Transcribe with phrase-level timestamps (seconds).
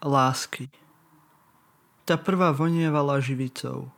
[0.00, 0.72] lásky.
[2.08, 3.92] Tá prvá vonievala živicou.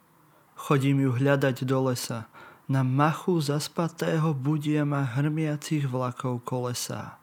[0.59, 2.29] Chodím ju hľadať do lesa.
[2.71, 7.18] Na machu zaspatého budia ma hrmiacich vlakov kolesa.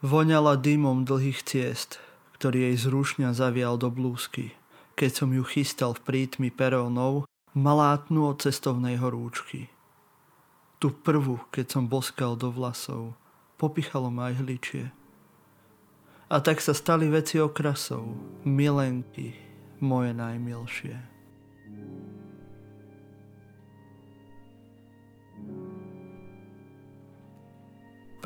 [0.00, 2.00] Voňala dymom dlhých ciest,
[2.36, 4.56] ktorý jej zrušňa zavial do blúzky,
[4.96, 9.72] keď som ju chystal v prítmi perónov malátnu od cestovnej horúčky.
[10.76, 13.16] Tu prvú, keď som boskal do vlasov,
[13.56, 14.84] popichalo ma aj hličie.
[16.26, 18.02] A tak sa stali veci okrasov,
[18.42, 19.30] milenky,
[19.78, 21.14] moje najmilšie.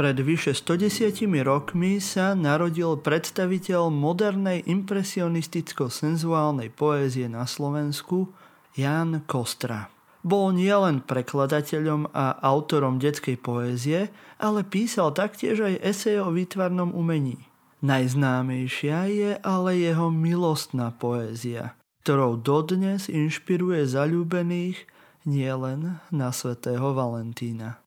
[0.00, 1.12] Pred vyše 110
[1.44, 8.32] rokmi sa narodil predstaviteľ modernej impresionisticko-senzuálnej poézie na Slovensku
[8.80, 9.92] Jan Kostra.
[10.24, 14.08] Bol nielen prekladateľom a autorom detskej poézie,
[14.40, 17.49] ale písal taktiež aj eseje o výtvarnom umení.
[17.80, 21.72] Najznámejšia je ale jeho milostná poézia,
[22.04, 24.84] ktorou dodnes inšpiruje zalúbených
[25.24, 27.80] nielen na svätého Valentína.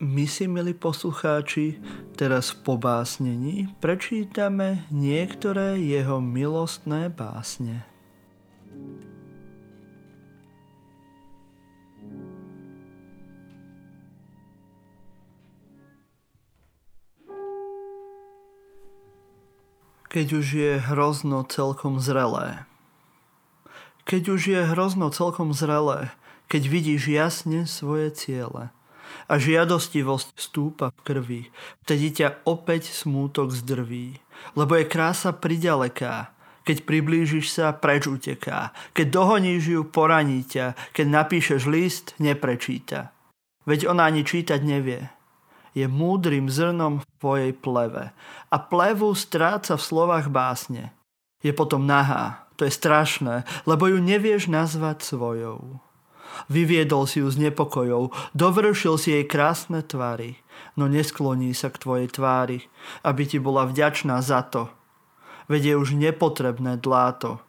[0.00, 1.76] My si, milí poslucháči,
[2.16, 7.89] teraz v pobásnení prečítame niektoré jeho milostné básne.
[20.10, 22.66] Keď už je hrozno celkom zrelé.
[24.10, 26.10] Keď už je hrozno celkom zrelé,
[26.50, 28.74] keď vidíš jasne svoje ciele
[29.30, 31.42] a žiadostivosť stúpa v krvi,
[31.86, 34.18] vtedy ťa opäť smútok zdrví,
[34.58, 36.34] lebo je krása pridaleká,
[36.66, 38.74] keď priblížiš sa, preč uteká.
[38.90, 40.76] Keď dohoníš ju, poraní ťa.
[40.92, 43.16] Keď napíšeš list, neprečíta.
[43.64, 45.08] Veď ona ani čítať nevie
[45.74, 48.10] je múdrym zrnom v tvojej pleve
[48.50, 50.94] a plevu stráca v slovách básne.
[51.40, 55.80] Je potom nahá, to je strašné, lebo ju nevieš nazvať svojou.
[56.46, 60.38] Vyviedol si ju z nepokojov, dovršil si jej krásne tvary,
[60.78, 62.58] no neskloní sa k tvojej tvári,
[63.02, 64.70] aby ti bola vďačná za to.
[65.50, 67.42] Veď je už nepotrebné dláto.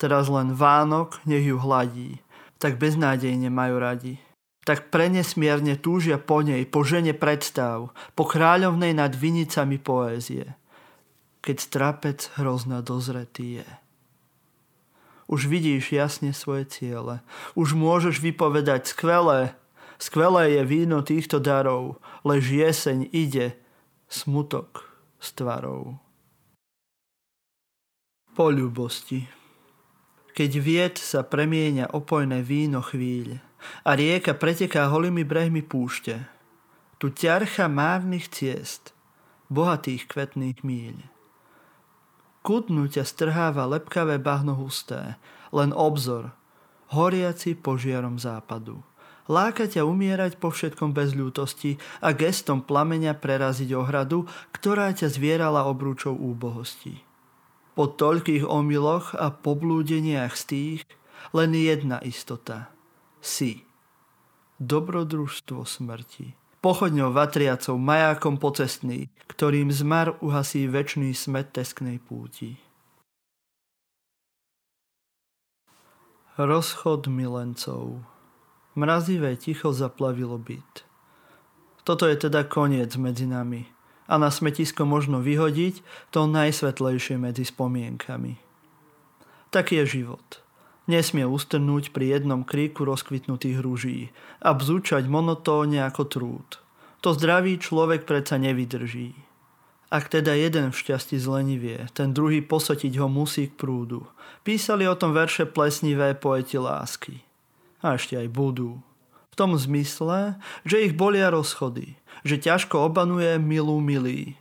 [0.00, 2.24] Teraz len Vánok nech ju hladí,
[2.56, 4.16] tak beznádejne majú radi
[4.62, 10.54] tak prenesmierne túžia po nej, po žene predstav, po kráľovnej nad vinicami poézie,
[11.42, 13.68] keď strapec hrozná dozretý je.
[15.26, 17.24] Už vidíš jasne svoje ciele,
[17.58, 19.58] už môžeš vypovedať skvelé,
[19.98, 23.58] skvelé je víno týchto darov, lež jeseň ide,
[24.06, 24.86] smutok
[25.18, 25.98] s tvarou.
[28.32, 29.26] Po ľubosti.
[30.32, 33.36] Keď vied sa premieňa opojné víno chvíľ,
[33.82, 36.22] a rieka preteká holými brehmi púšte.
[37.02, 38.94] Tu ťarcha márnych ciest,
[39.50, 40.96] bohatých kvetných míľ.
[42.42, 45.18] Kudnu ťa strháva lepkavé bahno husté,
[45.54, 46.34] len obzor,
[46.90, 48.82] horiaci požiarom západu.
[49.30, 55.62] Láka ťa umierať po všetkom bez ľútosti a gestom plameňa preraziť ohradu, ktorá ťa zvierala
[55.70, 57.06] obrúčou úbohosti.
[57.78, 60.80] Po toľkých omyloch a poblúdeniach z tých
[61.30, 62.66] len jedna istota–
[63.22, 63.62] si.
[64.58, 66.34] Dobrodružstvo smrti.
[66.62, 72.58] Pochodňou vatriacou, majákom pocestný, ktorým zmar uhasí väčší smet tesknej púti.
[76.38, 78.02] Rozchod milencov.
[78.74, 80.86] Mrazivé ticho zaplavilo byt.
[81.82, 83.66] Toto je teda koniec medzi nami
[84.06, 85.80] a na smetisko možno vyhodiť
[86.12, 88.38] to najsvetlejšie medzi spomienkami.
[89.50, 90.41] Taký je život.
[90.90, 94.10] Nesmie ustrnúť pri jednom kríku rozkvitnutých rúží
[94.42, 96.48] a bzúčať monotónne ako trúd.
[97.06, 99.14] To zdravý človek predsa nevydrží.
[99.92, 104.08] Ak teda jeden v šťastí zlenivie, ten druhý posotiť ho musí k prúdu.
[104.40, 107.20] Písali o tom verše plesnivé poeti lásky.
[107.84, 108.80] A ešte aj budú.
[109.30, 114.40] V tom zmysle, že ich bolia rozchody, že ťažko obanuje milú milý.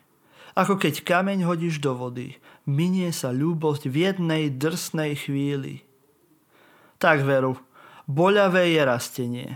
[0.56, 5.84] Ako keď kameň hodíš do vody, minie sa ľúbosť v jednej drsnej chvíli.
[7.02, 7.58] Tak veru,
[8.06, 9.50] boľavé je rastenie.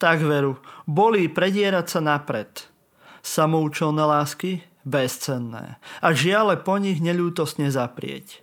[0.00, 0.56] Tak veru,
[0.88, 2.72] bolí predierať sa napred.
[3.20, 4.64] Samoučelné lásky?
[4.86, 5.76] Bezcenné.
[6.00, 8.40] A žiale po nich neľútosne zaprieť.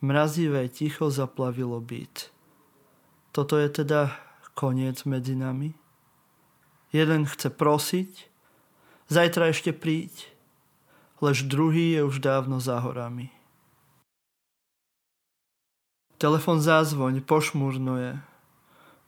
[0.00, 2.32] Mrazivé ticho zaplavilo byt.
[3.36, 4.14] Toto je teda
[4.56, 5.76] koniec medzi nami?
[6.94, 8.12] Jeden chce prosiť,
[9.10, 10.30] zajtra ešte príď,
[11.18, 13.34] lež druhý je už dávno za horami.
[16.14, 18.22] Telefon zázvoň, pošmurnuje.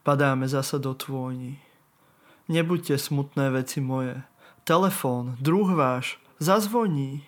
[0.02, 1.62] Padáme zasa do tvojni.
[2.50, 4.22] Nebuďte smutné veci moje.
[4.66, 7.22] Telefón, druh váš, zazvoní.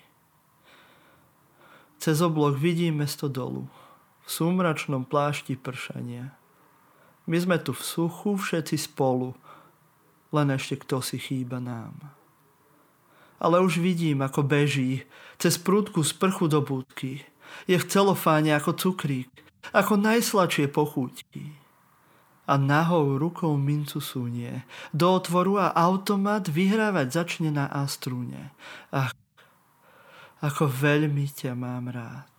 [1.99, 3.67] Cez oblok vidím mesto dolu,
[4.23, 6.35] v súmračnom plášti pršania.
[7.27, 9.35] My sme tu v suchu všetci spolu,
[10.35, 11.95] len ešte kto si chýba nám.
[13.39, 15.07] Ale už vidím, ako beží
[15.39, 17.23] cez prúdku sprchu do budky.
[17.67, 19.31] Je v celofáne ako cukrík,
[19.75, 21.55] ako najslačie pochúťky.
[22.49, 24.65] A nahou rukou mincu sunie.
[24.89, 28.49] Do otvoru a automat vyhrávať začne na astrúne.
[28.89, 29.13] Ach,
[30.41, 32.33] ako veľmi ťa mám rád.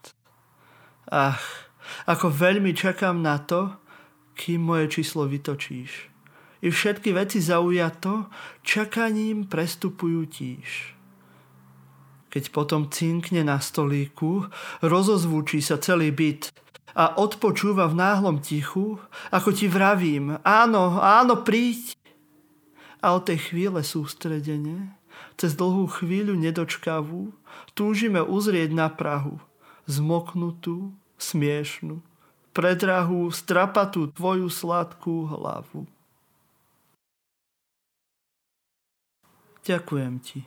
[1.07, 1.71] Ach,
[2.11, 3.71] ako veľmi čakám na to,
[4.35, 6.11] kým moje číslo vytočíš.
[6.61, 8.29] I všetky veci zaujato,
[8.67, 10.97] čakaním prestupujú tíž.
[12.31, 14.47] Keď potom cinkne na stolíku,
[14.85, 16.53] rozozvučí sa celý byt
[16.95, 18.99] a odpočúva v náhlom tichu,
[19.31, 21.95] ako ti vravím, áno, áno, príď.
[23.01, 24.93] A od tej chvíle sústredene,
[25.41, 27.33] cez dlhú chvíľu nedočkavú,
[27.73, 29.41] túžime uzrieť na Prahu,
[29.89, 32.05] zmoknutú, smiešnú,
[32.53, 35.89] predrahú, strapatú tvoju sladkú hlavu.
[39.65, 40.45] Ďakujem ti.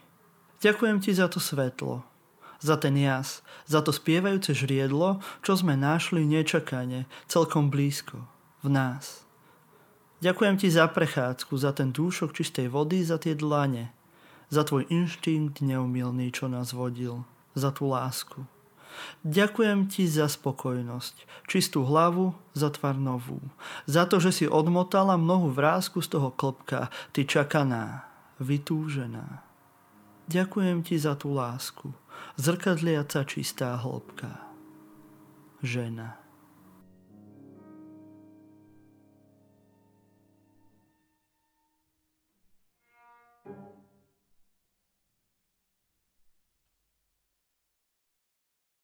[0.64, 2.02] Ďakujem ti za to svetlo,
[2.64, 8.24] za ten jas, za to spievajúce žriedlo, čo sme našli nečakane, celkom blízko,
[8.64, 9.28] v nás.
[10.24, 13.92] Ďakujem ti za prechádzku, za ten dúšok čistej vody, za tie dlane,
[14.48, 18.48] za tvoj inštinkt neumilný, čo nás vodil, za tú lásku.
[19.28, 23.44] Ďakujem ti za spokojnosť, čistú hlavu, za tvar novú,
[23.84, 28.08] za to, že si odmotala mnohu vrázku z toho klopka, ty čakaná,
[28.40, 29.43] vytúžená.
[30.32, 31.92] Ďakujem ti za tú lásku,
[32.40, 34.40] zrkadliaca čistá hĺbka.
[35.60, 36.23] Žena.